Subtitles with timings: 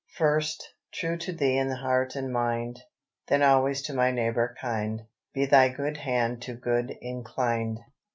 [0.17, 2.79] "First, true to Thee in heart and mind,
[3.27, 5.03] Then always to my neighbour kind,
[5.35, 7.81] By Thy good hand to good inclined.